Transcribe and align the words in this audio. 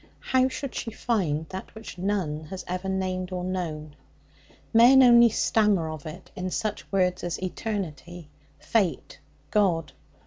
How 0.31 0.47
should 0.47 0.73
she 0.73 0.89
find 0.89 1.47
that 1.49 1.75
which 1.75 1.99
none 1.99 2.45
has 2.45 2.63
ever 2.67 2.89
named 2.89 3.31
or 3.31 3.43
known? 3.43 3.95
Men 4.73 5.03
only 5.03 5.29
stammer 5.29 5.91
of 5.91 6.07
it 6.07 6.31
in 6.35 6.49
such 6.49 6.91
words 6.91 7.23
as 7.23 7.37
Eternity, 7.39 8.27
Fate, 8.59 9.19
God. 9.51 9.91